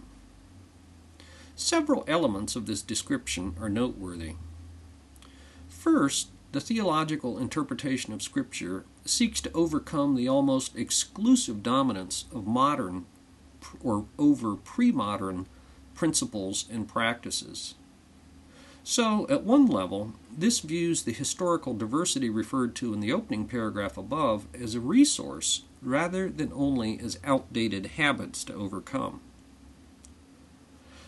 Several 1.55 2.05
elements 2.07 2.55
of 2.55 2.65
this 2.65 2.81
description 2.81 3.53
are 3.59 3.69
noteworthy. 3.69 4.35
First, 5.67 6.29
the 6.51 6.61
theological 6.61 7.37
interpretation 7.37 8.13
of 8.13 8.21
Scripture 8.21 8.85
seeks 9.05 9.39
to 9.41 9.51
overcome 9.53 10.15
the 10.15 10.27
almost 10.27 10.75
exclusive 10.75 11.61
dominance 11.61 12.25
of 12.33 12.47
modern 12.47 13.05
or 13.83 14.05
over 14.17 14.55
pre 14.55 14.91
modern 14.91 15.47
principles 15.93 16.65
and 16.71 16.87
practices. 16.87 17.75
So, 18.83 19.27
at 19.29 19.43
one 19.43 19.67
level, 19.67 20.13
this 20.35 20.61
views 20.61 21.03
the 21.03 21.11
historical 21.11 21.75
diversity 21.75 22.29
referred 22.29 22.73
to 22.75 22.93
in 22.93 23.01
the 23.01 23.11
opening 23.11 23.45
paragraph 23.45 23.97
above 23.97 24.47
as 24.59 24.73
a 24.73 24.79
resource 24.79 25.63
rather 25.81 26.29
than 26.29 26.51
only 26.53 26.99
as 26.99 27.19
outdated 27.23 27.85
habits 27.97 28.43
to 28.45 28.53
overcome. 28.53 29.21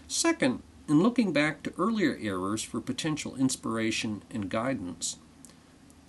Second, 0.07 0.61
in 0.87 1.01
looking 1.01 1.31
back 1.31 1.63
to 1.63 1.73
earlier 1.77 2.17
errors 2.21 2.61
for 2.61 2.81
potential 2.81 3.35
inspiration 3.35 4.23
and 4.29 4.49
guidance, 4.49 5.17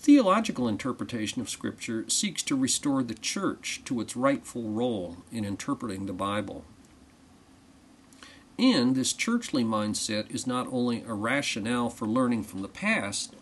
theological 0.03 0.67
interpretation 0.67 1.41
of 1.41 1.49
Scripture 1.49 2.05
seeks 2.09 2.43
to 2.43 2.57
restore 2.57 3.05
the 3.05 3.15
church 3.15 3.83
to 3.85 4.01
its 4.01 4.17
rightful 4.17 4.65
role 4.65 5.19
in 5.31 5.45
interpreting 5.45 6.07
the 6.07 6.13
Bible. 6.13 6.65
And 8.59 8.97
this 8.97 9.13
churchly 9.13 9.63
mindset 9.63 10.29
is 10.35 10.45
not 10.45 10.67
only 10.73 11.05
a 11.07 11.15
rationale 11.15 11.89
for 11.89 12.07
learning 12.07 12.43
from 12.43 12.63
the 12.63 12.69
past, 12.69 13.37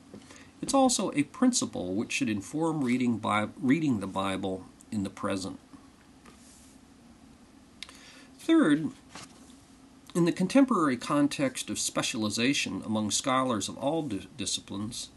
it's 0.61 0.75
also 0.75 1.11
a 1.13 1.23
principle 1.23 1.95
which 1.95 2.13
should 2.13 2.29
inform 2.29 2.85
reading, 2.85 3.17
Bi- 3.17 3.49
reading 3.59 4.01
the 4.01 4.07
Bible 4.07 4.67
in 4.93 5.03
the 5.03 5.11
present. 5.11 5.59
Third, 8.39 8.91
in 10.15 10.27
the 10.27 10.33
contemporary 10.33 10.99
context 10.99 11.71
of 11.71 11.79
specialization 11.79 12.83
among 12.85 13.11
scholars 13.11 13.69
of 13.69 13.79
all 13.79 14.03
di- 14.03 14.29
disciplines, 14.37 15.09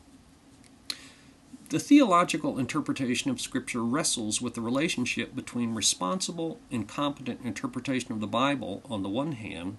the 1.74 1.80
theological 1.80 2.60
interpretation 2.60 3.32
of 3.32 3.42
Scripture 3.42 3.84
wrestles 3.84 4.40
with 4.40 4.54
the 4.54 4.62
relationship 4.62 5.36
between 5.36 5.74
responsible 5.74 6.60
and 6.70 6.88
competent 6.88 7.40
interpretation 7.44 8.12
of 8.12 8.20
the 8.20 8.28
Bible 8.28 8.84
on 8.86 9.02
the 9.02 9.10
one 9.10 9.32
hand, 9.32 9.78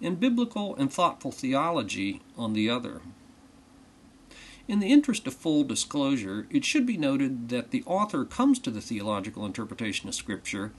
and 0.00 0.18
biblical 0.18 0.74
and 0.76 0.90
thoughtful 0.90 1.32
theology 1.32 2.22
on 2.34 2.54
the 2.54 2.70
other. 2.70 3.02
In 4.66 4.80
the 4.80 4.90
interest 4.90 5.26
of 5.26 5.34
full 5.34 5.64
disclosure, 5.64 6.46
it 6.48 6.64
should 6.64 6.86
be 6.86 6.96
noted 6.96 7.50
that 7.50 7.72
the 7.72 7.84
author 7.84 8.24
comes 8.24 8.58
to 8.60 8.70
the 8.70 8.80
theological 8.80 9.44
interpretation 9.44 10.08
of 10.08 10.14
Scripture 10.14 10.72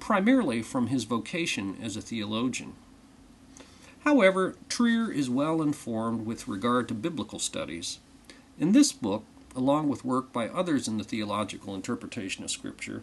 primarily 0.00 0.62
from 0.62 0.86
his 0.86 1.04
vocation 1.04 1.76
as 1.82 1.94
a 1.94 2.00
theologian. 2.00 2.72
However, 3.98 4.56
Treier 4.70 5.14
is 5.14 5.28
well 5.28 5.60
informed 5.60 6.24
with 6.24 6.48
regard 6.48 6.88
to 6.88 6.94
biblical 6.94 7.38
studies. 7.38 7.98
In 8.58 8.72
this 8.72 8.92
book, 8.92 9.24
along 9.54 9.88
with 9.88 10.04
work 10.04 10.32
by 10.32 10.48
others 10.48 10.88
in 10.88 10.98
the 10.98 11.04
theological 11.04 11.74
interpretation 11.74 12.44
of 12.44 12.50
Scripture, 12.50 13.02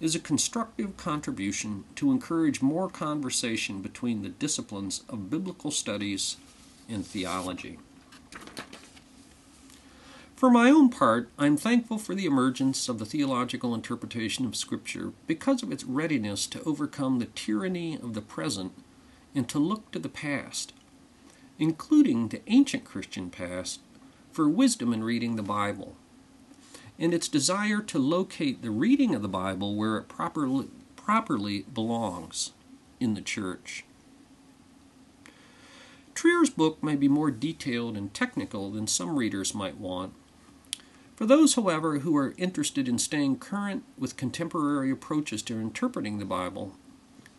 is 0.00 0.14
a 0.14 0.20
constructive 0.20 0.96
contribution 0.96 1.84
to 1.96 2.12
encourage 2.12 2.62
more 2.62 2.88
conversation 2.88 3.82
between 3.82 4.22
the 4.22 4.28
disciplines 4.28 5.02
of 5.08 5.30
biblical 5.30 5.70
studies 5.70 6.36
and 6.88 7.04
theology. 7.04 7.78
For 10.36 10.50
my 10.50 10.70
own 10.70 10.88
part, 10.88 11.28
I 11.36 11.46
am 11.46 11.56
thankful 11.56 11.98
for 11.98 12.14
the 12.14 12.26
emergence 12.26 12.88
of 12.88 13.00
the 13.00 13.04
theological 13.04 13.74
interpretation 13.74 14.46
of 14.46 14.54
Scripture 14.54 15.12
because 15.26 15.64
of 15.64 15.72
its 15.72 15.82
readiness 15.82 16.46
to 16.46 16.62
overcome 16.62 17.18
the 17.18 17.26
tyranny 17.26 17.96
of 17.96 18.14
the 18.14 18.22
present 18.22 18.72
and 19.34 19.48
to 19.48 19.58
look 19.58 19.90
to 19.90 19.98
the 19.98 20.08
past, 20.08 20.72
including 21.58 22.28
the 22.28 22.40
ancient 22.46 22.84
Christian 22.84 23.30
past, 23.30 23.80
for 24.38 24.48
wisdom 24.48 24.92
in 24.92 25.02
reading 25.02 25.34
the 25.34 25.42
Bible, 25.42 25.96
and 26.96 27.12
its 27.12 27.26
desire 27.26 27.80
to 27.80 27.98
locate 27.98 28.62
the 28.62 28.70
reading 28.70 29.12
of 29.12 29.20
the 29.20 29.26
Bible 29.26 29.74
where 29.74 29.96
it 29.96 30.06
properly, 30.06 30.68
properly 30.94 31.62
belongs 31.74 32.52
in 33.00 33.14
the 33.14 33.20
church. 33.20 33.84
Treier's 36.14 36.50
book 36.50 36.80
may 36.84 36.94
be 36.94 37.08
more 37.08 37.32
detailed 37.32 37.96
and 37.96 38.14
technical 38.14 38.70
than 38.70 38.86
some 38.86 39.16
readers 39.16 39.56
might 39.56 39.76
want, 39.76 40.14
for 41.16 41.26
those, 41.26 41.56
however, 41.56 41.98
who 41.98 42.16
are 42.16 42.36
interested 42.38 42.88
in 42.88 43.00
staying 43.00 43.40
current 43.40 43.82
with 43.98 44.16
contemporary 44.16 44.92
approaches 44.92 45.42
to 45.42 45.58
interpreting 45.58 46.20
the 46.20 46.24
Bible, 46.24 46.76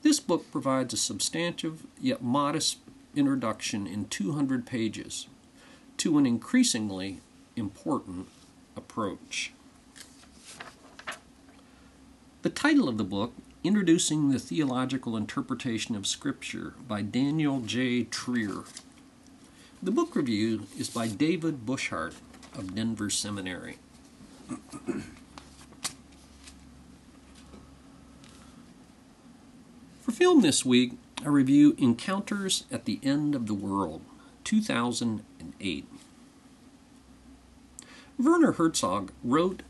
this 0.01 0.19
book 0.19 0.51
provides 0.51 0.93
a 0.93 0.97
substantive 0.97 1.87
yet 1.97 2.21
modest 2.21 2.79
introduction 3.15 3.87
in 3.87 4.09
200 4.09 4.65
pages 4.65 5.27
to 5.99 6.17
an 6.17 6.25
increasingly 6.25 7.19
important 7.57 8.27
approach. 8.77 9.51
The 12.41 12.49
title 12.49 12.87
of 12.87 12.97
the 12.97 13.03
book, 13.03 13.33
Introducing 13.65 14.29
the 14.29 14.39
Theological 14.39 15.17
Interpretation 15.17 15.95
of 15.95 16.07
Scripture 16.07 16.73
by 16.87 17.01
Daniel 17.01 17.59
J. 17.59 18.05
Treier. 18.05 18.65
The 19.83 19.91
book 19.91 20.15
review 20.15 20.67
is 20.77 20.89
by 20.89 21.07
David 21.07 21.65
Buschart 21.65 22.13
of 22.57 22.75
Denver 22.75 23.09
Seminary. 23.09 23.77
For 29.99 30.13
film 30.13 30.39
this 30.41 30.63
week, 30.63 30.93
I 31.25 31.27
review 31.27 31.75
Encounters 31.77 32.63
at 32.71 32.85
the 32.85 33.01
End 33.03 33.35
of 33.35 33.47
the 33.47 33.53
World, 33.53 34.01
2008. 34.45 35.25
Werner 38.17 38.53
Herzog 38.53 39.11
wrote, 39.23 39.63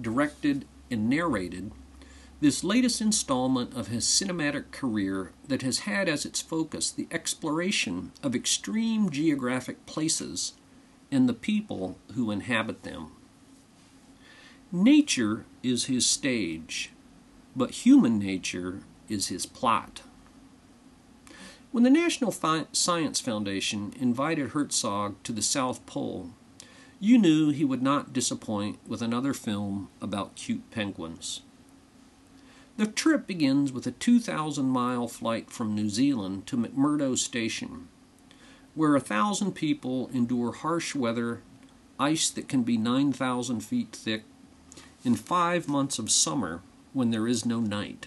directed, 0.00 0.66
and 0.90 1.08
narrated 1.08 1.72
this 2.40 2.62
latest 2.62 3.00
installment 3.00 3.72
of 3.74 3.88
his 3.88 4.04
cinematic 4.04 4.70
career 4.70 5.32
that 5.48 5.62
has 5.62 5.80
had 5.80 6.08
as 6.08 6.26
its 6.26 6.42
focus 6.42 6.90
the 6.90 7.08
exploration 7.10 8.12
of 8.22 8.34
extreme 8.34 9.08
geographic 9.08 9.86
places 9.86 10.52
and 11.10 11.26
the 11.28 11.32
people 11.32 11.96
who 12.14 12.30
inhabit 12.30 12.82
them. 12.82 13.12
Nature 14.70 15.46
is 15.62 15.84
his 15.84 16.04
stage, 16.04 16.90
but 17.56 17.86
human 17.86 18.18
nature 18.18 18.82
is 19.08 19.28
his 19.28 19.46
plot. 19.46 20.02
When 21.74 21.82
the 21.82 21.90
National 21.90 22.30
Science 22.30 23.18
Foundation 23.18 23.94
invited 23.98 24.50
Herzog 24.50 25.20
to 25.24 25.32
the 25.32 25.42
South 25.42 25.84
Pole, 25.86 26.30
you 27.00 27.18
knew 27.18 27.50
he 27.50 27.64
would 27.64 27.82
not 27.82 28.12
disappoint 28.12 28.78
with 28.86 29.02
another 29.02 29.34
film 29.34 29.88
about 30.00 30.36
cute 30.36 30.70
penguins. 30.70 31.40
The 32.76 32.86
trip 32.86 33.26
begins 33.26 33.72
with 33.72 33.88
a 33.88 33.90
2,000 33.90 34.66
mile 34.66 35.08
flight 35.08 35.50
from 35.50 35.74
New 35.74 35.88
Zealand 35.88 36.46
to 36.46 36.56
McMurdo 36.56 37.18
Station, 37.18 37.88
where 38.76 38.94
a 38.94 39.00
thousand 39.00 39.56
people 39.56 40.08
endure 40.14 40.52
harsh 40.52 40.94
weather, 40.94 41.42
ice 41.98 42.30
that 42.30 42.48
can 42.48 42.62
be 42.62 42.76
9,000 42.76 43.58
feet 43.58 43.90
thick, 43.90 44.22
in 45.04 45.16
five 45.16 45.66
months 45.66 45.98
of 45.98 46.08
summer 46.08 46.62
when 46.92 47.10
there 47.10 47.26
is 47.26 47.44
no 47.44 47.58
night. 47.58 48.06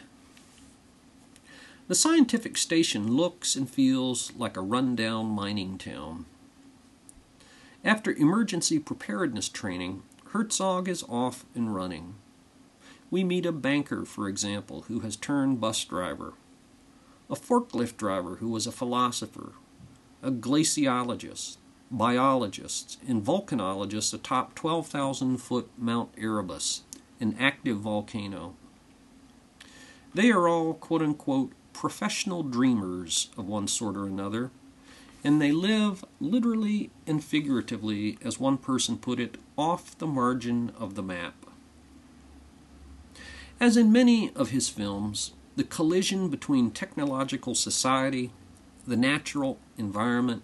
The 1.88 1.95
scientific 1.95 2.58
station 2.58 3.15
looks 3.15 3.56
and 3.56 3.69
feels 3.69 4.34
like 4.36 4.58
a 4.58 4.62
rundown 4.62 5.28
mining 5.28 5.78
town. 5.78 6.26
After 7.82 8.12
emergency 8.12 8.78
preparedness 8.78 9.47
training, 9.47 10.04
Herzog 10.32 10.89
is 10.89 11.06
off 11.08 11.45
and 11.56 11.73
running. 11.73 12.15
We 13.10 13.23
meet 13.23 13.45
a 13.45 13.54
banker, 13.54 14.04
for 14.04 14.28
example, 14.28 14.82
who 14.89 15.00
has 15.00 15.15
turned 15.15 15.62
bus 15.62 15.86
driver, 15.86 16.34
a 17.30 17.36
forklift 17.36 17.95
driver 17.95 18.36
who 18.36 18.50
was 18.50 18.67
a 18.67 18.73
philosopher, 18.73 19.54
a 20.21 20.30
glaciologist, 20.30 21.56
biologists, 21.89 22.97
and 23.08 23.23
volcanologists 23.23 24.13
atop 24.13 24.56
12,000 24.56 25.38
foot 25.38 25.69
Mount 25.78 26.10
Erebus, 26.17 26.82
an 27.21 27.34
active 27.39 27.78
volcano. 27.78 28.56
They 30.13 30.32
are 30.32 30.50
all, 30.50 30.73
quote 30.73 31.02
unquote, 31.02 31.54
professional 31.77 32.43
dreamers 32.43 33.29
of 33.37 33.47
one 33.47 33.67
sort 33.67 33.95
or 33.95 34.05
another, 34.05 34.51
and 35.23 35.41
they 35.41 35.51
live 35.51 36.03
literally 36.19 36.89
and 37.05 37.23
figuratively, 37.23 38.17
as 38.23 38.39
one 38.39 38.57
person 38.57 38.97
put 38.97 39.19
it, 39.19 39.37
off 39.57 39.97
the 39.97 40.07
margin 40.07 40.71
of 40.77 40.95
the 40.95 41.03
map. 41.03 41.35
As 43.59 43.77
in 43.77 43.91
many 43.91 44.31
of 44.35 44.49
his 44.49 44.69
films, 44.69 45.31
the 45.55 45.63
collision 45.63 46.29
between 46.29 46.71
technological 46.71 47.55
society 47.55 48.31
the 48.87 48.95
natural 48.95 49.59
environment, 49.77 50.41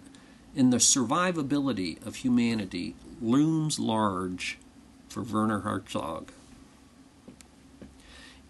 and 0.54 0.72
the 0.72 0.76
survivability 0.76 2.04
of 2.06 2.16
humanity 2.16 2.94
looms 3.20 3.78
large 3.78 4.58
for 5.08 5.22
Werner 5.22 5.60
Herzog. 5.60 6.30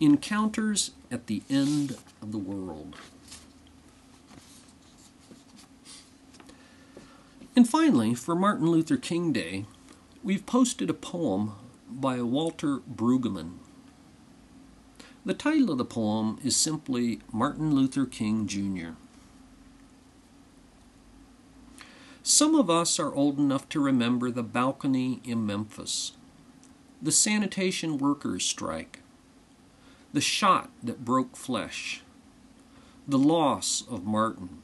Encounters 0.00 0.90
at 1.14 1.28
the 1.28 1.42
End 1.48 1.96
of 2.20 2.32
the 2.32 2.38
World. 2.38 2.96
And 7.54 7.68
finally, 7.68 8.14
for 8.14 8.34
Martin 8.34 8.66
Luther 8.66 8.96
King 8.96 9.32
Day, 9.32 9.64
we've 10.24 10.44
posted 10.44 10.90
a 10.90 10.94
poem 10.94 11.52
by 11.88 12.20
Walter 12.20 12.78
Brueggemann. 12.78 13.58
The 15.24 15.34
title 15.34 15.70
of 15.70 15.78
the 15.78 15.84
poem 15.84 16.40
is 16.42 16.56
simply 16.56 17.20
Martin 17.32 17.72
Luther 17.72 18.06
King 18.06 18.48
Jr. 18.48 18.94
Some 22.24 22.56
of 22.56 22.68
us 22.68 22.98
are 22.98 23.14
old 23.14 23.38
enough 23.38 23.68
to 23.68 23.80
remember 23.80 24.32
the 24.32 24.42
balcony 24.42 25.20
in 25.22 25.46
Memphis, 25.46 26.12
the 27.00 27.12
sanitation 27.12 27.98
workers' 27.98 28.44
strike, 28.44 28.98
the 30.14 30.20
shot 30.20 30.70
that 30.80 31.04
broke 31.04 31.36
flesh, 31.36 32.02
the 33.06 33.18
loss 33.18 33.82
of 33.90 34.04
Martin, 34.04 34.62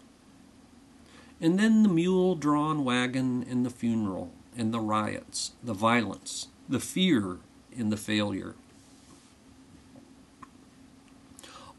and 1.40 1.58
then 1.58 1.82
the 1.82 1.88
mule 1.88 2.36
drawn 2.36 2.84
wagon 2.84 3.44
and 3.50 3.66
the 3.66 3.70
funeral, 3.70 4.30
and 4.56 4.72
the 4.72 4.78
riots, 4.78 5.52
the 5.60 5.74
violence, 5.74 6.46
the 6.68 6.78
fear, 6.78 7.38
and 7.76 7.90
the 7.90 7.96
failure. 7.96 8.54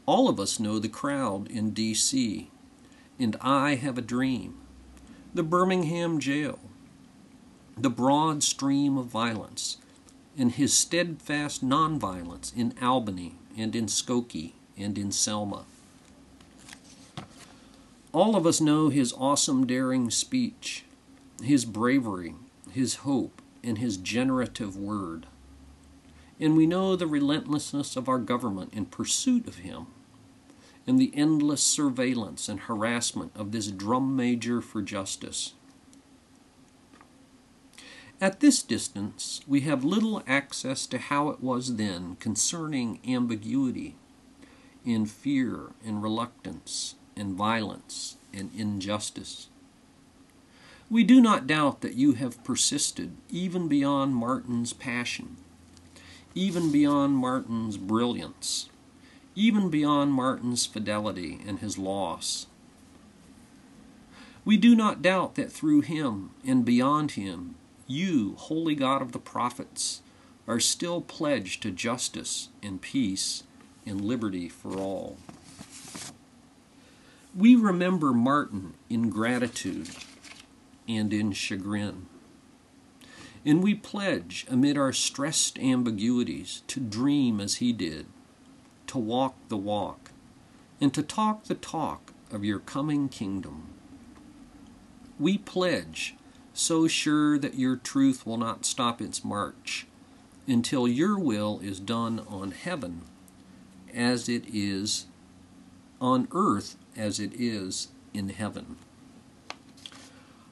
All 0.04 0.28
of 0.28 0.38
us 0.38 0.60
know 0.60 0.78
the 0.78 0.88
crowd 0.90 1.50
in 1.50 1.70
D.C., 1.70 2.50
and 3.18 3.36
I 3.40 3.76
have 3.76 3.96
a 3.96 4.02
dream 4.02 4.58
the 5.32 5.42
Birmingham 5.42 6.20
jail, 6.20 6.58
the 7.78 7.88
broad 7.88 8.42
stream 8.42 8.98
of 8.98 9.06
violence, 9.06 9.78
and 10.36 10.52
his 10.52 10.72
steadfast 10.72 11.64
nonviolence 11.64 12.56
in 12.56 12.74
Albany 12.80 13.36
and 13.56 13.76
in 13.76 13.86
Skokie 13.86 14.52
and 14.76 14.96
in 14.96 15.12
Selma. 15.12 15.64
All 18.12 18.36
of 18.36 18.46
us 18.46 18.60
know 18.60 18.88
his 18.88 19.14
awesome, 19.16 19.66
daring 19.66 20.10
speech, 20.10 20.84
his 21.42 21.64
bravery, 21.64 22.34
his 22.70 22.96
hope, 22.96 23.40
and 23.64 23.78
his 23.78 23.96
generative 23.96 24.76
word. 24.76 25.26
And 26.38 26.56
we 26.56 26.66
know 26.66 26.96
the 26.96 27.06
relentlessness 27.06 27.96
of 27.96 28.08
our 28.08 28.18
government 28.18 28.74
in 28.74 28.86
pursuit 28.86 29.46
of 29.46 29.58
him 29.58 29.86
and 30.86 30.98
the 30.98 31.12
endless 31.14 31.62
surveillance 31.62 32.48
and 32.48 32.60
harassment 32.60 33.32
of 33.34 33.52
this 33.52 33.68
drum 33.68 34.16
major 34.16 34.60
for 34.60 34.82
justice. 34.82 35.52
At 38.22 38.38
this 38.38 38.62
distance, 38.62 39.40
we 39.48 39.62
have 39.62 39.82
little 39.82 40.22
access 40.28 40.86
to 40.86 40.98
how 40.98 41.30
it 41.30 41.40
was 41.40 41.74
then 41.74 42.14
concerning 42.20 43.00
ambiguity 43.04 43.96
in 44.84 45.06
fear 45.06 45.72
and 45.84 46.00
reluctance 46.00 46.94
and 47.16 47.34
violence 47.34 48.18
and 48.32 48.50
injustice. 48.56 49.48
We 50.88 51.02
do 51.02 51.20
not 51.20 51.48
doubt 51.48 51.80
that 51.80 51.96
you 51.96 52.12
have 52.12 52.44
persisted 52.44 53.16
even 53.28 53.66
beyond 53.66 54.14
Martin's 54.14 54.72
passion, 54.72 55.38
even 56.32 56.70
beyond 56.70 57.16
Martin's 57.16 57.76
brilliance, 57.76 58.68
even 59.34 59.68
beyond 59.68 60.12
Martin's 60.12 60.64
fidelity 60.64 61.40
and 61.44 61.58
his 61.58 61.76
loss. 61.76 62.46
We 64.44 64.56
do 64.56 64.76
not 64.76 65.02
doubt 65.02 65.34
that 65.34 65.50
through 65.50 65.80
him 65.80 66.30
and 66.46 66.64
beyond 66.64 67.12
him, 67.12 67.56
you, 67.86 68.34
Holy 68.36 68.74
God 68.74 69.02
of 69.02 69.12
the 69.12 69.18
prophets, 69.18 70.02
are 70.46 70.60
still 70.60 71.00
pledged 71.00 71.62
to 71.62 71.70
justice 71.70 72.48
and 72.62 72.80
peace 72.80 73.44
and 73.86 74.00
liberty 74.00 74.48
for 74.48 74.76
all. 74.76 75.18
We 77.34 77.56
remember 77.56 78.12
Martin 78.12 78.74
in 78.90 79.08
gratitude 79.08 79.90
and 80.88 81.12
in 81.12 81.32
chagrin. 81.32 82.06
And 83.44 83.62
we 83.62 83.74
pledge, 83.74 84.46
amid 84.48 84.76
our 84.76 84.92
stressed 84.92 85.58
ambiguities, 85.58 86.62
to 86.68 86.78
dream 86.78 87.40
as 87.40 87.56
he 87.56 87.72
did, 87.72 88.06
to 88.86 88.98
walk 88.98 89.34
the 89.48 89.56
walk, 89.56 90.10
and 90.80 90.92
to 90.94 91.02
talk 91.02 91.44
the 91.44 91.54
talk 91.54 92.12
of 92.30 92.44
your 92.44 92.60
coming 92.60 93.08
kingdom. 93.08 93.68
We 95.18 95.38
pledge, 95.38 96.14
so 96.54 96.86
sure 96.86 97.38
that 97.38 97.54
your 97.54 97.76
truth 97.76 98.26
will 98.26 98.36
not 98.36 98.64
stop 98.64 99.00
its 99.00 99.24
march, 99.24 99.86
until 100.46 100.86
your 100.86 101.18
will 101.18 101.60
is 101.62 101.80
done 101.80 102.20
on 102.28 102.50
heaven 102.50 103.02
as 103.94 104.28
it 104.28 104.44
is 104.52 105.06
on 106.00 106.28
earth 106.32 106.76
as 106.96 107.20
it 107.20 107.32
is 107.34 107.88
in 108.12 108.30
heaven. 108.30 108.76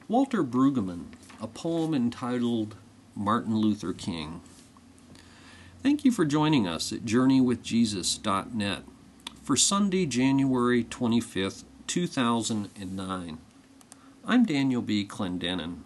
Walter 0.08 0.42
Brueggemann, 0.42 1.06
a 1.40 1.46
poem 1.46 1.94
entitled 1.94 2.76
Martin 3.14 3.56
Luther 3.56 3.92
King. 3.92 4.40
Thank 5.82 6.04
you 6.04 6.10
for 6.10 6.24
joining 6.24 6.66
us 6.66 6.92
at 6.92 7.04
JourneyWithJesus.net 7.04 8.82
for 9.42 9.56
Sunday, 9.56 10.06
January 10.06 10.84
25th, 10.84 11.64
2009. 11.86 13.38
I'm 14.24 14.44
Daniel 14.44 14.82
B. 14.82 15.06
Clendenin. 15.06 15.78